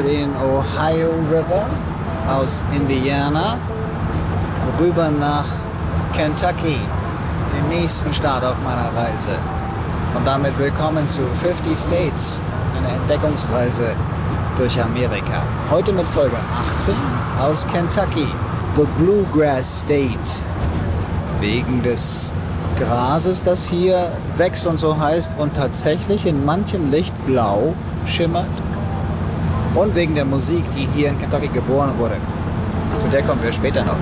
über 0.00 0.08
den 0.08 0.30
Ohio 0.36 1.10
River 1.30 1.66
aus 2.28 2.62
Indiana 2.72 3.58
rüber 4.80 5.10
nach 5.10 5.44
Kentucky, 6.14 6.78
dem 7.56 7.68
nächsten 7.68 8.12
Staat 8.14 8.44
auf 8.44 8.56
meiner 8.64 8.88
Reise. 8.96 9.36
Und 10.16 10.26
damit 10.26 10.58
willkommen 10.58 11.06
zu 11.06 11.22
50 11.22 11.76
States, 11.76 12.38
eine 12.78 12.96
Entdeckungsreise 12.96 13.92
durch 14.56 14.80
Amerika. 14.80 15.42
Heute 15.70 15.92
mit 15.92 16.06
Folge 16.06 16.36
18 16.76 16.94
aus 17.40 17.66
Kentucky, 17.66 18.28
The 18.76 18.86
Bluegrass 18.98 19.80
State. 19.80 20.40
Wegen 21.40 21.82
des 21.82 22.30
Grases, 22.78 23.42
das 23.42 23.68
hier 23.68 24.12
wächst 24.36 24.66
und 24.66 24.78
so 24.78 24.98
heißt 24.98 25.38
und 25.38 25.54
tatsächlich 25.54 26.26
in 26.26 26.44
manchem 26.44 26.90
Licht 26.90 27.14
blau 27.26 27.74
schimmert. 28.06 28.46
Und 29.74 29.94
wegen 29.94 30.14
der 30.14 30.24
Musik, 30.24 30.64
die 30.76 30.88
hier 30.94 31.10
in 31.10 31.18
Kentucky 31.18 31.48
geboren 31.48 31.92
wurde. 31.96 32.16
Zu 32.98 33.08
der 33.08 33.22
kommen 33.22 33.42
wir 33.42 33.52
später 33.52 33.84
noch. 33.84 33.96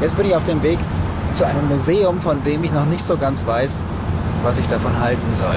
Jetzt 0.00 0.16
bin 0.16 0.26
ich 0.26 0.34
auf 0.34 0.44
dem 0.44 0.62
Weg 0.62 0.78
zu 1.34 1.46
einem 1.46 1.68
Museum, 1.68 2.20
von 2.20 2.42
dem 2.44 2.62
ich 2.64 2.72
noch 2.72 2.86
nicht 2.86 3.02
so 3.02 3.16
ganz 3.16 3.46
weiß, 3.46 3.80
was 4.42 4.58
ich 4.58 4.66
davon 4.66 4.98
halten 5.00 5.34
soll. 5.34 5.56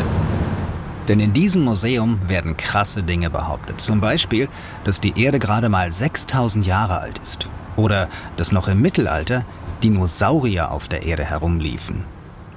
Denn 1.07 1.19
in 1.19 1.33
diesem 1.33 1.63
Museum 1.63 2.19
werden 2.27 2.57
krasse 2.57 3.03
Dinge 3.03 3.29
behauptet. 3.29 3.79
Zum 3.79 4.01
Beispiel, 4.01 4.49
dass 4.83 4.99
die 4.99 5.21
Erde 5.21 5.39
gerade 5.39 5.69
mal 5.69 5.91
6000 5.91 6.65
Jahre 6.65 6.99
alt 6.99 7.19
ist. 7.19 7.49
Oder 7.77 8.09
dass 8.35 8.51
noch 8.51 8.67
im 8.67 8.81
Mittelalter 8.81 9.45
Dinosaurier 9.83 10.71
auf 10.71 10.87
der 10.87 11.03
Erde 11.03 11.23
herumliefen. 11.23 12.03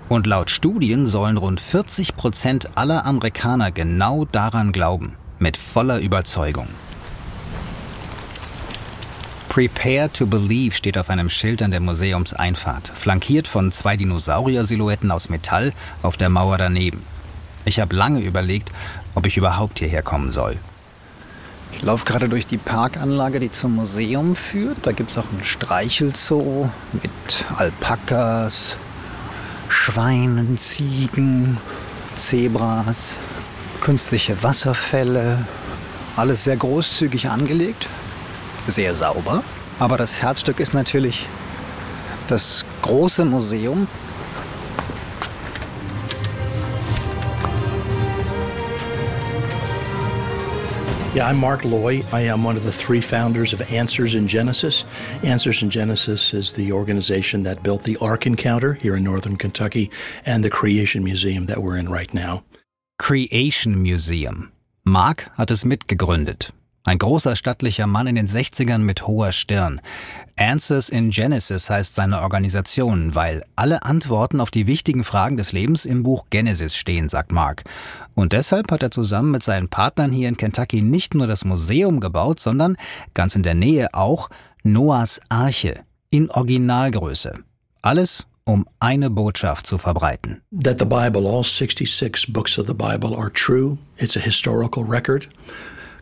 Und 0.08 0.26
laut 0.26 0.50
Studien 0.50 1.06
sollen 1.06 1.36
rund 1.36 1.60
40 1.60 2.16
Prozent 2.16 2.76
aller 2.76 3.04
Amerikaner 3.04 3.70
genau 3.70 4.24
daran 4.24 4.72
glauben. 4.72 5.16
Mit 5.38 5.56
voller 5.56 6.00
Überzeugung. 6.00 6.66
Prepare 9.48 10.10
to 10.12 10.26
Believe 10.26 10.74
steht 10.74 10.96
auf 10.96 11.10
einem 11.10 11.28
Schild 11.28 11.60
an 11.62 11.72
der 11.72 11.80
Museumseinfahrt, 11.80 12.88
flankiert 12.88 13.48
von 13.48 13.72
zwei 13.72 13.96
Dinosaurier-Silhouetten 13.96 15.10
aus 15.10 15.28
Metall 15.28 15.72
auf 16.02 16.16
der 16.16 16.30
Mauer 16.30 16.56
daneben. 16.56 17.02
Ich 17.64 17.80
habe 17.80 17.94
lange 17.94 18.20
überlegt, 18.20 18.70
ob 19.14 19.26
ich 19.26 19.36
überhaupt 19.36 19.80
hierher 19.80 20.02
kommen 20.02 20.30
soll. 20.30 20.56
Ich 21.72 21.82
laufe 21.82 22.04
gerade 22.04 22.28
durch 22.28 22.46
die 22.46 22.58
Parkanlage, 22.58 23.40
die 23.40 23.50
zum 23.50 23.76
Museum 23.76 24.36
führt. 24.36 24.78
Da 24.82 24.92
gibt 24.92 25.10
es 25.10 25.18
auch 25.18 25.30
einen 25.32 25.44
Streichelzoo 25.44 26.68
mit 27.02 27.10
Alpakas, 27.56 28.76
Schweinen, 29.68 30.58
Ziegen, 30.58 31.56
Zebras, 32.16 32.98
künstliche 33.80 34.42
Wasserfälle. 34.42 35.46
Alles 36.16 36.44
sehr 36.44 36.56
großzügig 36.56 37.30
angelegt, 37.30 37.86
sehr 38.66 38.94
sauber. 38.94 39.42
Aber 39.78 39.96
das 39.96 40.20
Herzstück 40.20 40.60
ist 40.60 40.74
natürlich 40.74 41.26
das 42.28 42.64
große 42.82 43.24
Museum, 43.24 43.88
Yeah, 51.20 51.26
I'm 51.26 51.36
Mark 51.36 51.66
Loy. 51.66 52.02
I 52.12 52.22
am 52.22 52.44
one 52.44 52.56
of 52.56 52.62
the 52.62 52.72
three 52.72 53.02
founders 53.02 53.52
of 53.52 53.60
Answers 53.70 54.14
in 54.14 54.26
Genesis. 54.26 54.86
Answers 55.22 55.62
in 55.62 55.68
Genesis 55.68 56.32
is 56.32 56.54
the 56.54 56.72
organization 56.72 57.42
that 57.42 57.62
built 57.62 57.82
the 57.82 57.98
Ark 57.98 58.26
Encounter 58.26 58.72
here 58.72 58.96
in 58.96 59.04
northern 59.04 59.36
Kentucky 59.36 59.90
and 60.24 60.42
the 60.42 60.48
Creation 60.48 61.04
Museum 61.04 61.44
that 61.44 61.62
we're 61.62 61.76
in 61.76 61.90
right 61.90 62.14
now. 62.14 62.42
Creation 62.98 63.82
Museum. 63.82 64.50
Mark 64.82 65.28
hat 65.36 65.50
es 65.50 65.62
mitgegründet. 65.62 66.52
Ein 66.82 66.96
großer 66.96 67.36
stattlicher 67.36 67.86
Mann 67.86 68.06
in 68.06 68.14
den 68.14 68.26
60ern 68.26 68.78
mit 68.78 69.06
hoher 69.06 69.32
Stirn. 69.32 69.82
Answers 70.36 70.88
in 70.88 71.10
Genesis 71.10 71.68
heißt 71.68 71.94
seine 71.94 72.22
Organisation, 72.22 73.14
weil 73.14 73.44
alle 73.54 73.82
Antworten 73.82 74.40
auf 74.40 74.50
die 74.50 74.66
wichtigen 74.66 75.04
Fragen 75.04 75.36
des 75.36 75.52
Lebens 75.52 75.84
im 75.84 76.02
Buch 76.02 76.24
Genesis 76.30 76.74
stehen, 76.74 77.10
sagt 77.10 77.32
Mark. 77.32 77.64
Und 78.14 78.32
deshalb 78.32 78.72
hat 78.72 78.82
er 78.82 78.90
zusammen 78.90 79.30
mit 79.30 79.42
seinen 79.42 79.68
Partnern 79.68 80.10
hier 80.10 80.28
in 80.28 80.38
Kentucky 80.38 80.80
nicht 80.80 81.14
nur 81.14 81.26
das 81.26 81.44
Museum 81.44 82.00
gebaut, 82.00 82.40
sondern 82.40 82.78
ganz 83.12 83.34
in 83.34 83.42
der 83.42 83.54
Nähe 83.54 83.92
auch 83.92 84.30
Noahs 84.62 85.20
Arche 85.28 85.80
in 86.08 86.30
Originalgröße. 86.30 87.40
Alles 87.82 88.26
um 88.44 88.66
eine 88.80 89.10
Botschaft 89.10 89.66
zu 89.66 89.76
verbreiten. 89.76 90.40
That 90.64 90.78
the 90.78 90.86
Bible, 90.86 91.28
all 91.28 91.44
66 91.44 92.32
books 92.32 92.58
of 92.58 92.66
the 92.66 92.74
Bible 92.74 93.14
are 93.16 93.30
true. 93.30 93.76
It's 93.98 94.16
a 94.16 94.20
historical 94.20 94.82
record. 94.82 95.28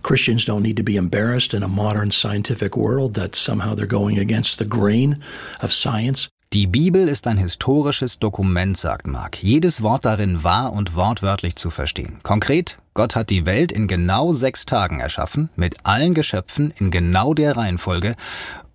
Christians 0.03 0.45
don't 0.45 0.63
need 0.63 0.77
to 0.77 0.83
be 0.83 0.97
embarrassed 0.97 1.55
in 1.55 1.63
a 1.63 1.69
modern 1.69 2.11
scientific 2.11 2.77
world 2.77 3.15
that 3.15 3.35
somehow 3.35 3.75
they're 3.75 3.87
going 3.87 4.19
against 4.19 4.59
the 4.59 4.67
grain 4.67 5.23
of 5.61 5.73
science. 5.73 6.29
Die 6.55 6.67
Bibel 6.67 7.09
ist 7.09 7.27
ein 7.27 7.37
historisches 7.37 8.19
Dokument, 8.19 8.75
sagt 8.75 9.07
Mark. 9.07 9.43
Jedes 9.43 9.83
Wort 9.83 10.07
darin 10.07 10.43
wahr 10.45 10.73
und 10.73 10.95
wortwörtlich 10.95 11.57
zu 11.57 11.69
verstehen. 11.69 12.21
Konkret, 12.23 12.79
Gott 12.95 13.17
hat 13.17 13.29
die 13.29 13.45
Welt 13.45 13.71
in 13.71 13.87
genau 13.87 14.33
sechs 14.33 14.65
Tagen 14.65 14.99
erschaffen, 14.99 15.51
mit 15.57 15.77
allen 15.85 16.15
Geschöpfen 16.15 16.73
in 16.79 16.91
genau 16.91 17.35
der 17.35 17.59
Reihenfolge. 17.59 18.15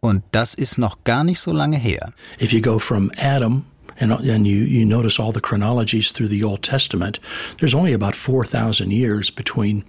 Und 0.01 0.23
das 0.29 0.53
ist 0.53 0.77
noch 0.77 1.03
gar 1.03 1.23
nicht 1.23 1.39
so 1.39 1.51
lange 1.51 1.77
her. 1.77 2.13
If 2.39 2.53
you 2.53 2.61
go 2.61 2.77
from 2.77 3.11
Adam 3.17 3.65
and, 3.99 4.11
uh, 4.11 4.17
and 4.17 4.47
you, 4.47 4.57
you 4.57 4.85
notice 4.85 5.19
all 5.19 5.31
the 5.31 5.41
chronologies 5.41 6.11
through 6.11 6.29
the 6.29 6.43
Old 6.43 6.63
Testament, 6.63 7.19
there's 7.59 7.73
only 7.73 7.93
about 7.93 8.15
4,000 8.15 8.91
years 8.91 9.29
between 9.29 9.83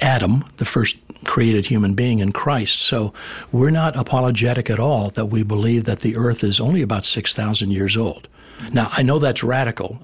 Adam, 0.00 0.44
the 0.56 0.64
first 0.64 0.96
created 1.24 1.66
human 1.66 1.94
being, 1.94 2.20
and 2.20 2.34
Christ. 2.34 2.80
So 2.80 3.12
we're 3.52 3.70
not 3.70 3.96
apologetic 3.96 4.70
at 4.70 4.78
all 4.78 5.10
that 5.10 5.26
we 5.26 5.42
believe 5.42 5.84
that 5.84 6.00
the 6.00 6.16
earth 6.16 6.44
is 6.44 6.60
only 6.60 6.82
about 6.82 7.04
6,000 7.04 7.70
years 7.70 7.96
old. 7.96 8.28
Now, 8.72 8.88
I 8.92 9.02
know 9.02 9.18
that's 9.18 9.42
radical. 9.42 10.00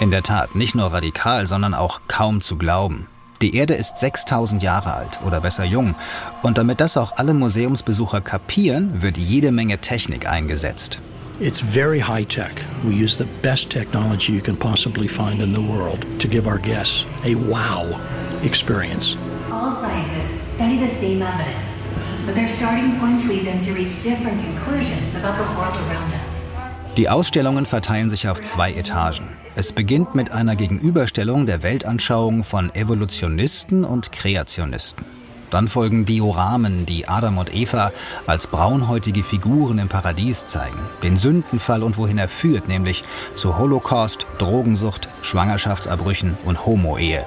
In 0.00 0.10
der 0.10 0.22
Tat, 0.22 0.54
nicht 0.54 0.74
nur 0.74 0.92
radikal, 0.92 1.46
sondern 1.46 1.74
auch 1.74 2.00
kaum 2.08 2.40
zu 2.40 2.56
glauben. 2.56 3.06
Die 3.42 3.56
Erde 3.56 3.74
ist 3.74 3.98
6000 3.98 4.62
Jahre 4.62 4.94
alt 4.94 5.18
oder 5.26 5.40
besser 5.40 5.64
jung. 5.64 5.96
Und 6.42 6.58
damit 6.58 6.80
das 6.80 6.96
auch 6.96 7.16
alle 7.16 7.34
Museumsbesucher 7.34 8.20
kapieren, 8.20 9.02
wird 9.02 9.18
jede 9.18 9.50
Menge 9.50 9.78
Technik 9.78 10.30
eingesetzt. 10.30 11.00
It's 11.40 11.60
very 11.60 11.98
high 11.98 12.24
tech. 12.24 12.52
We 12.84 12.92
use 12.94 13.18
the 13.18 13.28
best 13.42 13.68
technology 13.68 14.32
you 14.32 14.40
can 14.40 14.56
possibly 14.56 15.08
find 15.08 15.42
in 15.42 15.52
the 15.52 15.60
world 15.60 16.06
to 16.20 16.28
give 16.28 16.46
our 16.46 16.58
guests 16.58 17.04
a 17.24 17.34
wow 17.34 17.98
experience. 18.44 19.16
All 19.50 19.72
scientists 19.72 20.54
study 20.54 20.78
the 20.78 20.88
same 20.88 21.20
evidence, 21.20 21.82
but 22.24 22.36
their 22.36 22.48
starting 22.48 22.96
points 23.00 23.26
lead 23.26 23.44
them 23.44 23.58
to 23.66 23.72
reach 23.72 24.04
different 24.04 24.40
conclusions 24.44 25.16
about 25.16 25.36
the 25.36 25.50
world 25.58 25.74
around 25.88 26.12
us. 26.12 26.52
Die 26.96 27.08
Ausstellungen 27.08 27.66
verteilen 27.66 28.08
sich 28.08 28.28
auf 28.28 28.40
zwei 28.40 28.72
Etagen. 28.72 29.41
Es 29.54 29.72
beginnt 29.72 30.14
mit 30.14 30.32
einer 30.32 30.56
Gegenüberstellung 30.56 31.44
der 31.44 31.62
Weltanschauung 31.62 32.42
von 32.42 32.74
Evolutionisten 32.74 33.84
und 33.84 34.10
Kreationisten. 34.10 35.04
Dann 35.50 35.68
folgen 35.68 36.06
Dioramen, 36.06 36.86
die 36.86 37.06
Adam 37.06 37.36
und 37.36 37.54
Eva 37.54 37.92
als 38.26 38.46
braunhäutige 38.46 39.22
Figuren 39.22 39.78
im 39.78 39.88
Paradies 39.88 40.46
zeigen, 40.46 40.78
den 41.02 41.18
Sündenfall 41.18 41.82
und 41.82 41.98
wohin 41.98 42.16
er 42.16 42.28
führt, 42.28 42.66
nämlich 42.66 43.04
zu 43.34 43.58
Holocaust, 43.58 44.26
Drogensucht, 44.38 45.10
Schwangerschaftsabbrüchen 45.20 46.38
und 46.46 46.64
Homo-Ehe. 46.64 47.26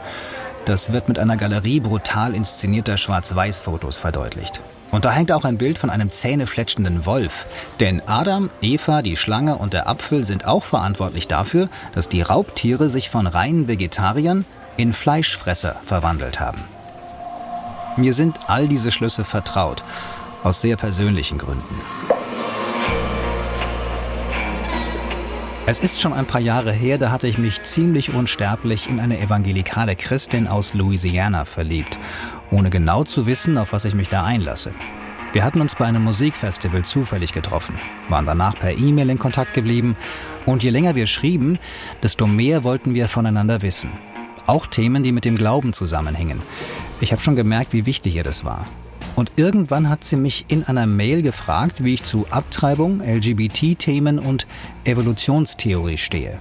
Das 0.66 0.92
wird 0.92 1.08
mit 1.08 1.20
einer 1.20 1.38
Galerie 1.38 1.80
brutal 1.80 2.34
inszenierter 2.34 2.98
Schwarz-Weiß-Fotos 2.98 4.00
verdeutlicht. 4.00 4.62
Und 4.96 5.04
da 5.04 5.12
hängt 5.12 5.34
auch 5.34 5.44
ein 5.44 5.58
Bild 5.58 5.78
von 5.78 5.90
einem 5.90 6.10
zähnefletschenden 6.10 7.06
Wolf. 7.06 7.48
Denn 7.82 8.02
Adam, 8.08 8.50
Eva, 8.62 9.02
die 9.02 9.18
Schlange 9.18 9.58
und 9.58 9.74
der 9.74 9.90
Apfel 9.90 10.24
sind 10.24 10.46
auch 10.48 10.64
verantwortlich 10.64 11.28
dafür, 11.28 11.68
dass 11.92 12.08
die 12.08 12.22
Raubtiere 12.22 12.88
sich 12.88 13.10
von 13.10 13.28
reinen 13.28 13.68
Vegetariern 13.68 14.46
in 14.78 14.94
Fleischfresser 14.94 15.76
verwandelt 15.84 16.40
haben. 16.40 16.64
Mir 17.98 18.14
sind 18.14 18.40
all 18.48 18.70
diese 18.70 18.90
Schlüsse 18.90 19.26
vertraut, 19.26 19.84
aus 20.46 20.62
sehr 20.62 20.78
persönlichen 20.78 21.40
Gründen. 21.40 21.82
Es 25.68 25.80
ist 25.80 26.00
schon 26.00 26.14
ein 26.14 26.28
paar 26.28 26.42
Jahre 26.42 26.72
her, 26.72 27.00
da 27.00 27.10
hatte 27.10 27.28
ich 27.28 27.40
mich 27.40 27.64
ziemlich 27.64 28.14
unsterblich 28.14 28.88
in 28.88 29.00
eine 29.00 29.20
evangelikale 29.20 29.96
Christin 29.96 30.48
aus 30.48 30.76
Louisiana 30.76 31.44
verliebt, 31.44 31.98
ohne 32.52 32.70
genau 32.70 33.04
zu 33.04 33.26
wissen, 33.26 33.58
auf 33.58 33.74
was 33.74 33.86
ich 33.86 33.96
mich 33.96 34.08
da 34.08 34.24
einlasse. 34.24 34.72
Wir 35.34 35.44
hatten 35.44 35.60
uns 35.60 35.76
bei 35.76 35.86
einem 35.86 36.04
Musikfestival 36.04 36.86
zufällig 36.86 37.34
getroffen, 37.34 37.76
waren 38.08 38.26
danach 38.26 38.58
per 38.58 38.72
E-Mail 38.72 39.10
in 39.10 39.20
Kontakt 39.20 39.54
geblieben 39.54 39.98
und 40.46 40.64
je 40.64 40.70
länger 40.70 40.96
wir 40.96 41.08
schrieben, 41.08 41.60
desto 42.02 42.26
mehr 42.26 42.64
wollten 42.64 42.94
wir 42.94 43.10
voneinander 43.10 43.62
wissen. 43.62 43.90
Auch 44.48 44.66
Themen, 44.68 45.04
die 45.04 45.12
mit 45.12 45.26
dem 45.26 45.36
Glauben 45.36 45.74
zusammenhängen. 45.74 46.42
Ich 47.02 47.12
habe 47.12 47.22
schon 47.22 47.36
gemerkt, 47.36 47.74
wie 47.74 47.86
wichtig 47.86 48.16
ihr 48.16 48.24
das 48.24 48.46
war. 48.46 48.66
Und 49.16 49.32
irgendwann 49.38 49.90
hat 49.90 50.04
sie 50.04 50.18
mich 50.18 50.46
in 50.48 50.64
einer 50.64 50.86
Mail 50.86 51.22
gefragt, 51.22 51.84
wie 51.84 51.96
ich 51.96 52.04
zu 52.04 52.28
Abtreibung, 52.30 53.02
LGBT-Themen 53.02 54.20
und 54.20 54.46
Evolutionstheorie 54.84 55.98
stehe. 55.98 56.40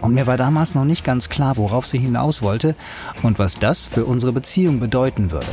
Und 0.00 0.14
mir 0.14 0.26
war 0.26 0.36
damals 0.36 0.74
noch 0.74 0.84
nicht 0.84 1.04
ganz 1.04 1.28
klar, 1.28 1.56
worauf 1.56 1.86
sie 1.86 1.98
hinaus 1.98 2.42
wollte 2.42 2.74
und 3.22 3.38
was 3.38 3.58
das 3.58 3.86
für 3.86 4.04
unsere 4.04 4.32
Beziehung 4.32 4.80
bedeuten 4.80 5.30
würde. 5.30 5.46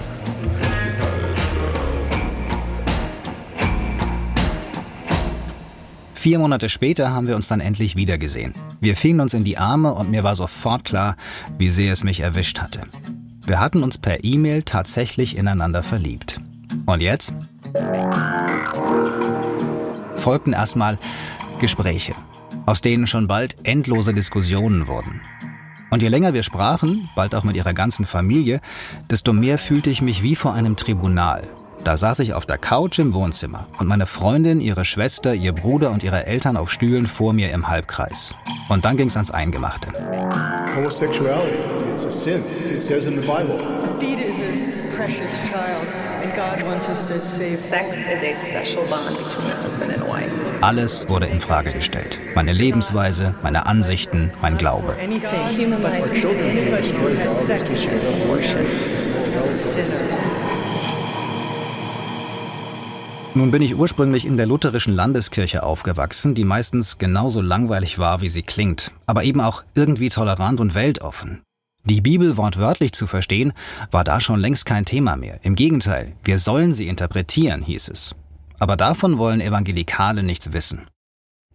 Vier 6.13 6.39
Monate 6.39 6.67
später 6.67 7.11
haben 7.11 7.27
wir 7.27 7.35
uns 7.35 7.47
dann 7.47 7.59
endlich 7.59 7.95
wiedergesehen. 7.95 8.53
Wir 8.81 8.95
fingen 8.95 9.21
uns 9.21 9.33
in 9.33 9.43
die 9.43 9.57
Arme 9.57 9.93
und 9.93 10.09
mir 10.09 10.23
war 10.23 10.35
sofort 10.35 10.83
klar, 10.83 11.15
wie 11.57 11.69
sehr 11.69 11.93
es 11.93 12.03
mich 12.03 12.21
erwischt 12.21 12.59
hatte. 12.59 12.81
Wir 13.45 13.59
hatten 13.59 13.81
uns 13.81 13.97
per 13.97 14.25
E-Mail 14.25 14.63
tatsächlich 14.63 15.37
ineinander 15.37 15.83
verliebt. 15.83 16.41
Und 16.85 17.01
jetzt? 17.01 17.33
Folgten 20.15 20.51
erstmal 20.51 20.97
Gespräche, 21.59 22.13
aus 22.67 22.81
denen 22.81 23.07
schon 23.07 23.27
bald 23.27 23.55
endlose 23.63 24.13
Diskussionen 24.13 24.87
wurden. 24.87 25.21
Und 25.89 26.03
je 26.03 26.09
länger 26.09 26.33
wir 26.33 26.43
sprachen, 26.43 27.09
bald 27.15 27.33
auch 27.33 27.45
mit 27.45 27.55
ihrer 27.55 27.73
ganzen 27.73 28.05
Familie, 28.05 28.59
desto 29.09 29.31
mehr 29.31 29.57
fühlte 29.57 29.89
ich 29.89 30.01
mich 30.01 30.21
wie 30.21 30.35
vor 30.35 30.53
einem 30.53 30.75
Tribunal. 30.75 31.47
Da 31.85 31.95
saß 31.95 32.19
ich 32.19 32.33
auf 32.33 32.45
der 32.45 32.57
Couch 32.57 32.99
im 32.99 33.13
Wohnzimmer 33.13 33.67
und 33.79 33.87
meine 33.87 34.05
Freundin, 34.05 34.59
ihre 34.59 34.83
Schwester, 34.83 35.33
ihr 35.33 35.53
Bruder 35.53 35.91
und 35.91 36.03
ihre 36.03 36.25
Eltern 36.25 36.57
auf 36.57 36.69
Stühlen 36.69 37.07
vor 37.07 37.31
mir 37.31 37.51
im 37.51 37.69
Halbkreis. 37.69 38.35
Und 38.67 38.83
dann 38.83 38.97
ging's 38.97 39.15
ans 39.15 39.31
Eingemachte. 39.31 39.87
Homosexuality, 40.75 41.55
it's 41.93 42.05
a 42.05 42.11
sin. 42.11 42.43
It 42.69 42.83
says 42.83 43.05
in 43.05 43.15
the 43.15 43.25
Bible. 43.25 43.57
Feet 43.99 44.19
is 44.19 44.39
a 44.41 44.95
precious 44.97 45.39
child. 45.49 46.06
And 46.37 46.61
God 46.61 46.67
wants 46.67 46.87
us 46.87 47.07
to 47.07 47.23
save 47.23 47.57
Sex 47.57 47.95
is 47.95 48.23
a 48.23 48.35
special 48.35 48.85
bond 48.89 49.17
between 49.17 49.49
a 49.49 49.63
husband 49.63 49.91
and 49.91 50.03
a 50.03 50.05
wife. 50.05 50.29
Alles 50.61 51.09
wurde 51.09 51.25
in 51.25 51.39
Frage 51.39 51.71
gestellt. 51.71 52.19
Meine 52.35 52.53
Lebensweise, 52.53 53.33
meine 53.41 53.65
Ansichten, 53.65 54.31
mein 54.41 54.57
Glaube. 54.57 54.95
Nun 63.33 63.51
bin 63.51 63.61
ich 63.61 63.75
ursprünglich 63.75 64.25
in 64.25 64.37
der 64.37 64.45
lutherischen 64.45 64.93
Landeskirche 64.93 65.63
aufgewachsen, 65.63 66.35
die 66.35 66.43
meistens 66.43 66.97
genauso 66.97 67.41
langweilig 67.41 67.97
war, 67.97 68.21
wie 68.21 68.29
sie 68.29 68.43
klingt, 68.43 68.91
aber 69.05 69.23
eben 69.23 69.41
auch 69.41 69.63
irgendwie 69.75 70.09
tolerant 70.09 70.59
und 70.59 70.75
weltoffen. 70.75 71.41
Die 71.89 72.01
Bibel 72.01 72.35
wortwörtlich 72.35 72.91
zu 72.91 73.07
verstehen, 73.07 73.53
war 73.91 74.03
da 74.03 74.19
schon 74.19 74.41
längst 74.41 74.65
kein 74.65 74.83
Thema 74.83 75.15
mehr. 75.15 75.39
Im 75.43 75.55
Gegenteil, 75.55 76.11
wir 76.21 76.37
sollen 76.37 76.73
sie 76.73 76.89
interpretieren, 76.89 77.61
hieß 77.61 77.87
es. 77.87 78.13
Aber 78.59 78.75
davon 78.75 79.17
wollen 79.17 79.39
Evangelikale 79.39 80.21
nichts 80.21 80.51
wissen. 80.51 80.81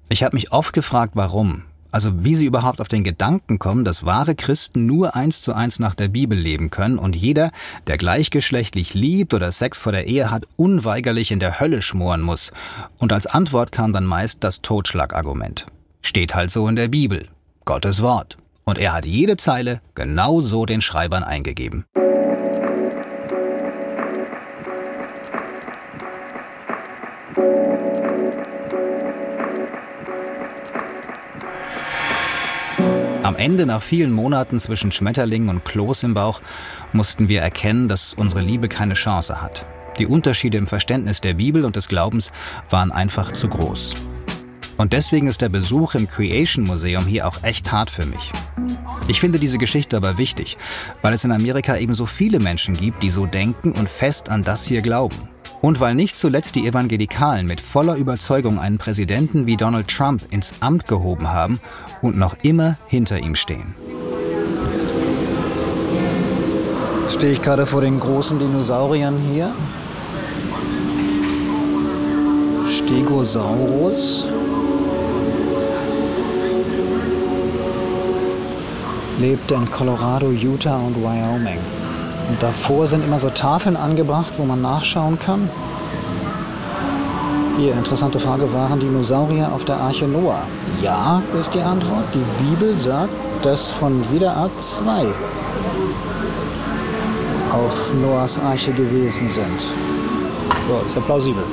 Ich 0.09 0.23
habe 0.23 0.35
mich 0.35 0.51
oft 0.51 0.73
gefragt, 0.73 1.17
warum. 1.17 1.65
Also 1.91 2.25
wie 2.25 2.35
sie 2.35 2.47
überhaupt 2.47 2.81
auf 2.81 2.89
den 2.89 3.05
Gedanken 3.05 3.59
kommen, 3.59 3.85
dass 3.85 4.07
wahre 4.07 4.35
Christen 4.35 4.87
nur 4.87 5.15
eins 5.15 5.43
zu 5.43 5.53
eins 5.53 5.79
nach 5.79 5.95
der 5.95 6.09
Bibel 6.09 6.39
leben 6.39 6.71
können 6.71 6.97
und 6.97 7.15
jeder, 7.15 7.53
der 7.87 7.99
gleichgeschlechtlich 7.99 8.95
liebt 8.95 9.35
oder 9.35 9.53
Sex 9.53 9.83
vor 9.83 9.93
der 9.93 10.07
Ehe 10.07 10.31
hat, 10.31 10.47
unweigerlich 10.57 11.31
in 11.31 11.41
der 11.41 11.61
Hölle 11.61 11.83
schmoren 11.83 12.23
muss. 12.23 12.53
Und 12.97 13.13
als 13.13 13.27
Antwort 13.27 13.71
kam 13.71 13.93
dann 13.93 14.07
meist 14.07 14.43
das 14.45 14.63
Totschlagargument. 14.63 15.67
Steht 16.01 16.35
halt 16.35 16.51
so 16.51 16.67
in 16.69 16.77
der 16.77 16.89
Bibel. 16.89 17.29
Gottes 17.67 18.01
Wort. 18.01 18.39
Und 18.65 18.79
er 18.79 18.93
hat 18.93 19.07
jede 19.07 19.37
Zeile 19.37 19.81
genau 19.95 20.41
so 20.41 20.67
den 20.67 20.83
Schreibern 20.83 21.25
eingegeben. 21.25 21.85
Am 33.23 33.37
Ende, 33.37 33.67
nach 33.67 33.83
vielen 33.83 34.13
Monaten 34.13 34.59
zwischen 34.59 34.93
Schmetterlingen 34.93 35.49
und 35.49 35.65
Kloß 35.65 36.03
im 36.03 36.15
Bauch, 36.15 36.41
mussten 36.93 37.29
wir 37.29 37.41
erkennen, 37.41 37.89
dass 37.89 38.15
unsere 38.15 38.43
Liebe 38.43 38.69
keine 38.69 38.95
Chance 38.95 39.41
hat. 39.41 39.65
Die 39.99 40.07
Unterschiede 40.07 40.59
im 40.59 40.67
Verständnis 40.67 41.21
der 41.21 41.35
Bibel 41.35 41.65
und 41.65 41.77
des 41.77 41.89
Glaubens 41.89 42.33
waren 42.69 42.93
einfach 42.93 43.33
zu 43.33 43.49
groß. 43.49 43.95
Und 44.83 44.93
deswegen 44.95 45.29
ist 45.29 45.41
der 45.41 45.49
Besuch 45.49 45.95
im 45.95 46.09
Creation 46.09 46.65
Museum 46.65 47.07
hier 47.07 47.29
auch 47.29 47.45
echt 47.45 47.71
hart 47.71 47.89
für 47.89 48.05
mich. 48.05 48.33
Ich 49.07 49.21
finde 49.21 49.39
diese 49.39 49.57
Geschichte 49.57 49.97
aber 49.97 50.19
wichtig, 50.19 50.59
weil 51.03 51.15
es 51.15 51.23
in 51.23 51.31
Amerika 51.31 51.77
eben 51.77 51.95
so 51.95 52.05
viele 52.05 52.41
Menschen 52.41 52.77
gibt, 52.77 53.05
die 53.05 53.11
so 53.11 53.25
denken 53.27 53.71
und 53.71 53.89
fest 53.89 54.29
an 54.29 54.43
das 54.43 54.67
hier 54.67 54.83
glauben. 54.83 55.15
Und 55.61 55.79
weil 55.79 55.95
nicht 55.95 56.17
zuletzt 56.17 56.57
die 56.57 56.67
Evangelikalen 56.67 57.47
mit 57.47 57.61
voller 57.61 57.95
Überzeugung 57.95 58.59
einen 58.59 58.79
Präsidenten 58.79 59.47
wie 59.47 59.57
Donald 59.57 59.87
Trump 59.87 60.25
ins 60.33 60.53
Amt 60.59 60.89
gehoben 60.89 61.29
haben 61.29 61.61
und 62.01 62.19
noch 62.19 62.35
immer 62.43 62.77
hinter 62.89 63.21
ihm 63.21 63.37
stehen. 63.37 63.77
Jetzt 67.03 67.15
stehe 67.15 67.33
ich 67.35 67.41
gerade 67.41 67.67
vor 67.67 67.83
den 67.83 68.01
großen 68.01 68.37
Dinosauriern 68.37 69.17
hier. 69.31 69.55
Stegosaurus. 72.69 74.27
Lebt 79.23 79.53
in 79.53 79.71
Colorado, 79.71 80.33
Utah 80.33 80.79
und 80.79 80.97
Wyoming. 80.97 81.61
Und 82.29 82.43
davor 82.43 82.89
sind 82.89 83.05
immer 83.05 83.21
so 83.21 83.31
Tafeln 83.31 83.77
angebracht, 83.77 84.33
wo 84.37 84.45
man 84.45 84.61
nachschauen 84.61 85.17
kann. 85.17 85.49
Hier, 87.57 87.73
interessante 87.75 88.19
Frage, 88.19 88.53
waren 88.53 88.81
Dinosaurier 88.81 89.53
auf 89.55 89.65
der 89.65 89.77
Arche 89.77 90.09
Noah? 90.09 90.43
Ja, 90.83 91.23
ist 91.39 91.55
die 91.55 91.61
Antwort. 91.61 92.07
Die 92.13 92.45
Bibel 92.45 92.77
sagt, 92.77 93.13
dass 93.45 93.71
von 93.71 94.05
jeder 94.13 94.37
Art 94.37 94.61
zwei 94.61 95.07
auf 97.53 97.77
Noahs 98.03 98.41
Arche 98.41 98.73
gewesen 98.73 99.31
sind. 99.31 99.61
So, 100.69 100.85
ist 100.85 100.97
ja 100.97 101.01
plausibel. 101.01 101.45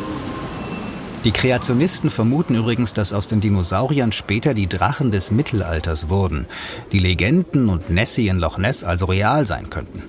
Die 1.25 1.31
Kreationisten 1.31 2.09
vermuten 2.09 2.55
übrigens, 2.55 2.93
dass 2.93 3.11
aus 3.11 3.27
den 3.27 3.41
Dinosauriern 3.41 4.13
später 4.13 4.53
die 4.53 4.67
Drachen 4.67 5.11
des 5.11 5.31
Mittelalters 5.31 6.07
wurden. 6.07 6.45
Die 6.93 6.99
Legenden 6.99 7.67
und 7.67 7.89
Nessie 7.89 8.29
in 8.29 8.39
Loch 8.39 8.57
Ness 8.57 8.85
also 8.85 9.07
real 9.07 9.45
sein 9.45 9.69
könnten. 9.69 10.03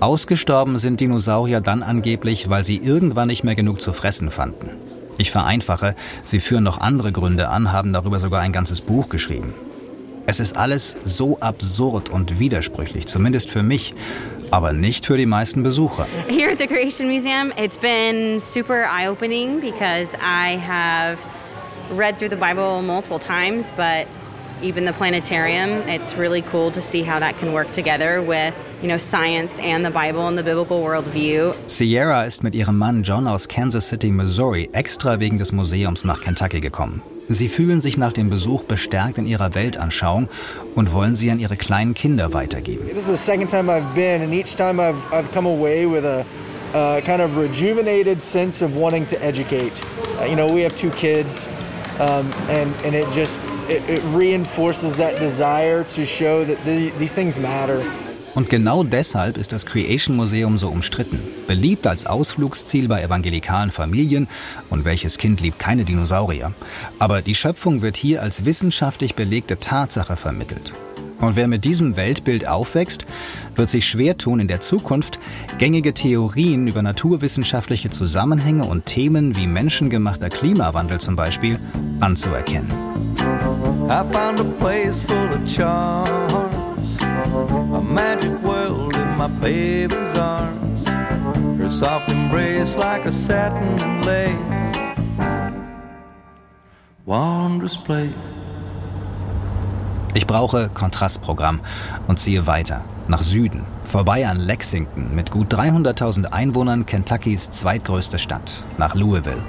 Ausgestorben 0.00 0.76
sind 0.78 0.98
Dinosaurier 0.98 1.60
dann 1.60 1.84
angeblich, 1.84 2.50
weil 2.50 2.64
sie 2.64 2.76
irgendwann 2.76 3.28
nicht 3.28 3.44
mehr 3.44 3.54
genug 3.54 3.80
zu 3.80 3.92
fressen 3.92 4.32
fanden. 4.32 4.70
Ich 5.16 5.30
vereinfache, 5.30 5.94
sie 6.24 6.40
führen 6.40 6.64
noch 6.64 6.78
andere 6.78 7.12
Gründe 7.12 7.48
an, 7.48 7.72
haben 7.72 7.92
darüber 7.92 8.18
sogar 8.18 8.40
ein 8.40 8.52
ganzes 8.52 8.80
Buch 8.80 9.08
geschrieben. 9.08 9.54
Es 10.26 10.40
ist 10.40 10.56
alles 10.56 10.96
so 11.04 11.38
absurd 11.38 12.10
und 12.10 12.38
widersprüchlich, 12.38 13.06
zumindest 13.06 13.48
für 13.48 13.62
mich, 13.62 13.94
aber 14.50 14.72
nicht 14.72 15.06
für 15.06 15.16
die 15.16 15.26
meisten 15.26 15.62
Besucher. 15.62 16.06
Here 16.28 16.50
at 16.50 16.58
the 16.58 16.66
Creation 16.66 17.08
Museum, 17.08 17.52
it's 17.56 17.76
been 17.76 18.40
super 18.40 18.86
eye 18.86 19.06
opening 19.08 19.60
because 19.60 20.14
I 20.20 20.56
have 20.58 21.18
read 21.90 22.18
through 22.18 22.30
the 22.30 22.36
Bible 22.36 22.82
multiple 22.82 23.18
times, 23.18 23.72
but 23.76 24.06
even 24.62 24.84
the 24.84 24.92
planetarium, 24.92 25.70
it's 25.88 26.16
really 26.16 26.42
cool 26.42 26.70
to 26.72 26.80
see 26.80 27.02
how 27.02 27.20
that 27.20 27.38
can 27.38 27.52
work 27.52 27.70
together 27.72 28.20
with, 28.20 28.54
you 28.82 28.88
know, 28.88 28.98
science 28.98 29.58
and 29.60 29.84
the 29.84 29.90
Bible 29.90 30.26
and 30.26 30.36
the 30.36 30.42
biblical 30.42 30.82
worldview. 30.82 31.54
Sierra 31.66 32.24
ist 32.24 32.42
mit 32.42 32.54
ihrem 32.54 32.76
Mann 32.76 33.02
John 33.02 33.28
aus 33.28 33.48
Kansas 33.48 33.88
City, 33.88 34.10
Missouri, 34.10 34.68
extra 34.72 35.20
wegen 35.20 35.38
des 35.38 35.52
Museums 35.52 36.04
nach 36.04 36.20
Kentucky 36.20 36.60
gekommen. 36.60 37.02
Sie 37.28 37.48
fühlen 37.48 37.80
sich 37.80 37.98
nach 37.98 38.12
dem 38.12 38.30
Besuch 38.30 38.64
bestärkt 38.64 39.18
in 39.18 39.26
ihrer 39.26 39.54
Weltanschauung 39.54 40.28
und 40.74 40.92
wollen 40.92 41.14
sie 41.14 41.30
an 41.30 41.38
ihre 41.38 41.56
kleinen 41.56 41.94
Kinder 41.94 42.32
weitergeben. 42.32 42.86
Uh, 46.74 47.00
kind 47.00 47.22
of 47.22 47.34
rejuvenated 47.38 48.20
sense 48.20 48.60
of 48.60 48.76
wanting 48.76 49.06
to 49.06 49.16
educate. 49.22 49.80
Uh, 50.20 50.24
you 50.24 50.36
know, 50.36 50.46
we 50.46 50.60
have 50.60 50.76
two 50.76 50.90
kids, 50.90 51.48
um, 51.98 52.30
and, 52.50 52.74
and 52.84 52.94
it 52.94 53.10
just 53.10 53.42
it, 53.70 53.82
it 53.88 54.02
reinforces 54.12 54.94
that 54.98 55.18
desire 55.18 55.82
to 55.84 56.04
show 56.04 56.44
that 56.44 56.62
the, 56.66 56.90
these 56.98 57.14
things 57.14 57.38
matter. 57.38 57.82
Und 58.38 58.48
genau 58.48 58.84
deshalb 58.84 59.36
ist 59.36 59.50
das 59.50 59.66
Creation 59.66 60.14
Museum 60.14 60.58
so 60.58 60.68
umstritten. 60.68 61.18
Beliebt 61.48 61.88
als 61.88 62.06
Ausflugsziel 62.06 62.86
bei 62.86 63.02
evangelikalen 63.02 63.72
Familien 63.72 64.28
und 64.70 64.84
welches 64.84 65.18
Kind 65.18 65.40
liebt 65.40 65.58
keine 65.58 65.84
Dinosaurier. 65.84 66.52
Aber 67.00 67.20
die 67.20 67.34
Schöpfung 67.34 67.82
wird 67.82 67.96
hier 67.96 68.22
als 68.22 68.44
wissenschaftlich 68.44 69.16
belegte 69.16 69.58
Tatsache 69.58 70.16
vermittelt. 70.16 70.72
Und 71.20 71.34
wer 71.34 71.48
mit 71.48 71.64
diesem 71.64 71.96
Weltbild 71.96 72.46
aufwächst, 72.46 73.06
wird 73.56 73.70
sich 73.70 73.88
schwer 73.88 74.16
tun, 74.16 74.38
in 74.38 74.46
der 74.46 74.60
Zukunft 74.60 75.18
gängige 75.58 75.92
Theorien 75.92 76.68
über 76.68 76.80
naturwissenschaftliche 76.80 77.90
Zusammenhänge 77.90 78.66
und 78.66 78.86
Themen 78.86 79.34
wie 79.34 79.48
menschengemachter 79.48 80.28
Klimawandel 80.28 81.00
zum 81.00 81.16
Beispiel 81.16 81.58
anzuerkennen. 81.98 82.70
I 83.90 84.04
found 84.12 84.38
a 84.38 84.44
place 84.60 85.02
full 85.08 85.32
of 85.32 85.50
charms, 85.50 86.47
a 87.34 87.80
magic 87.80 88.42
world 88.42 88.94
in 88.94 89.16
my 89.16 89.28
baby's 89.40 90.18
arms. 90.18 90.88
Her 91.58 91.70
soft 91.70 92.10
embrace 92.10 92.76
like 92.76 93.04
a 93.06 93.12
satin 93.12 94.02
lace. 94.02 94.36
Wondrous 97.04 97.76
place. 97.76 98.12
Ich 100.14 100.26
brauche 100.26 100.68
Kontrastprogramm 100.70 101.60
und 102.06 102.18
ziehe 102.18 102.46
weiter, 102.46 102.82
nach 103.06 103.22
Süden, 103.22 103.64
vorbei 103.84 104.26
an 104.26 104.40
Lexington 104.40 105.14
mit 105.14 105.30
gut 105.30 105.54
300.000 105.54 106.32
Einwohnern 106.32 106.86
Kentuckys 106.86 107.50
zweitgrößte 107.50 108.18
Stadt, 108.18 108.64
nach 108.78 108.94
Louisville. 108.94 109.42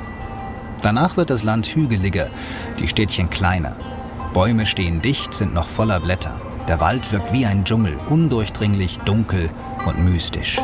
Danach 0.82 1.18
wird 1.18 1.30
das 1.30 1.44
Land 1.44 1.68
hügeliger, 1.68 2.28
die 2.80 2.88
Städtchen 2.88 3.30
kleiner. 3.30 3.76
Bäume 4.34 4.66
stehen 4.66 5.02
dicht, 5.02 5.34
sind 5.34 5.54
noch 5.54 5.68
voller 5.68 6.00
Blätter. 6.00 6.40
Der 6.68 6.80
Wald 6.80 7.12
wirkt 7.12 7.34
wie 7.34 7.46
ein 7.46 7.63
Dschungel, 7.63 7.98
undurchdringlich, 8.10 9.00
dunkel 9.00 9.50
und 9.86 10.04
mystisch. 10.04 10.60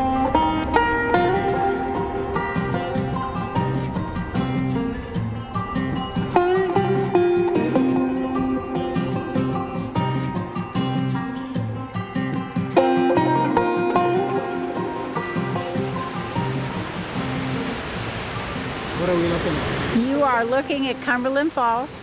You 19.96 20.24
are 20.24 20.44
looking 20.44 20.88
at 20.88 21.02
Cumberland 21.02 21.52
Falls. 21.52 22.02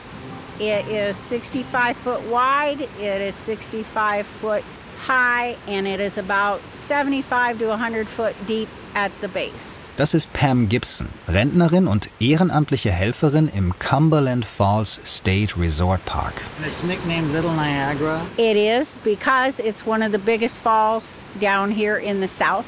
It 0.62 0.86
is 0.86 1.16
65 1.16 1.96
foot 1.96 2.20
wide, 2.30 2.82
it 3.00 3.20
is 3.20 3.34
65 3.34 4.24
foot 4.24 4.62
high, 5.00 5.56
and 5.66 5.88
it 5.88 5.98
is 5.98 6.16
about 6.18 6.60
75 6.74 7.58
to 7.58 7.66
100 7.66 8.08
foot 8.08 8.36
deep 8.46 8.68
at 8.94 9.10
the 9.20 9.26
base. 9.26 9.80
Das 9.96 10.14
ist 10.14 10.32
Pam 10.32 10.68
Gibson, 10.68 11.08
Rentnerin 11.26 11.88
und 11.88 12.10
ehrenamtliche 12.20 12.92
Helferin 12.92 13.48
im 13.48 13.76
Cumberland 13.80 14.44
Falls 14.44 15.00
State 15.04 15.58
Resort 15.58 16.04
Park. 16.04 16.34
It's 16.64 16.84
nicknamed 16.84 17.32
Little 17.32 17.50
Niagara. 17.50 18.24
It 18.36 18.56
is 18.56 18.96
because 19.02 19.58
it's 19.58 19.84
one 19.84 20.00
of 20.00 20.12
the 20.12 20.18
biggest 20.18 20.62
falls 20.62 21.18
down 21.40 21.72
here 21.72 21.98
in 21.98 22.20
the 22.20 22.28
south. 22.28 22.66